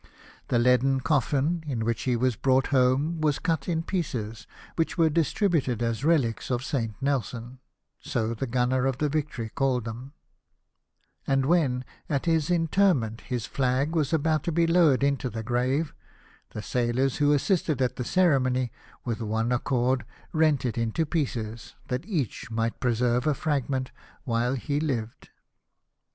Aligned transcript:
The 0.47 0.57
leaden 0.57 0.99
coffin 1.01 1.63
in 1.67 1.85
which 1.85 2.01
he 2.09 2.15
was 2.15 2.35
brought 2.35 2.69
home 2.73 3.19
Avas 3.21 3.39
cut 3.43 3.69
in 3.69 3.83
pieces, 3.83 4.47
which 4.75 4.97
were 4.97 5.11
distributed 5.11 5.83
as 5.83 6.03
relics 6.03 6.49
of 6.49 6.63
Saint 6.63 6.99
Nelson— 7.03 7.59
so 7.99 8.33
the 8.33 8.47
gunner 8.47 8.87
of 8.87 8.97
the 8.97 9.09
Victory 9.09 9.49
called 9.53 9.85
them; 9.85 10.13
and 11.27 11.45
when, 11.45 11.85
at 12.09 12.25
his 12.25 12.49
interment, 12.49 13.21
his 13.27 13.45
flag 13.45 13.95
was 13.95 14.11
about 14.11 14.43
to 14.45 14.51
be 14.51 14.65
lowered 14.65 15.03
into 15.03 15.29
the 15.29 15.43
grave, 15.43 15.93
the 16.53 16.63
sailors 16.63 17.17
who 17.17 17.31
assisted 17.31 17.79
at 17.79 17.97
the 17.97 18.03
ceremony 18.03 18.71
with 19.05 19.21
one 19.21 19.51
accord 19.51 20.03
rent 20.33 20.65
it 20.65 20.79
in 20.79 20.91
pieces, 20.93 21.75
that 21.89 22.07
each 22.07 22.49
might 22.49 22.79
preserve 22.79 23.27
a 23.27 23.35
fragment 23.35 23.91
while 24.23 24.55
he 24.55 24.79
lived. 24.79 25.29